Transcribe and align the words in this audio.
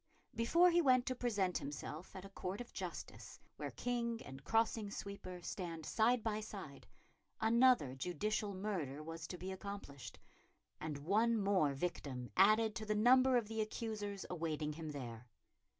Before 0.33 0.71
he 0.71 0.81
went 0.81 1.05
to 1.05 1.15
present 1.15 1.59
himself 1.59 2.15
at 2.15 2.25
a 2.25 2.29
court 2.29 2.59
of 2.59 2.73
justice 2.73 3.39
where 3.57 3.69
king 3.69 4.19
and 4.25 4.43
crossing 4.43 4.89
sweeper 4.89 5.43
stand 5.43 5.85
side 5.85 6.23
by 6.23 6.39
side, 6.39 6.87
another 7.39 7.93
judicial 7.93 8.55
murder 8.55 9.03
was 9.03 9.27
to 9.27 9.37
be 9.37 9.51
accomplished, 9.51 10.17
and 10.79 10.97
one 10.97 11.37
more 11.37 11.75
victim 11.75 12.31
added 12.35 12.73
to 12.77 12.85
the 12.87 12.95
number 12.95 13.37
of 13.37 13.47
the 13.47 13.61
accusers 13.61 14.25
awaiting 14.27 14.73
him 14.73 14.89
there. 14.89 15.27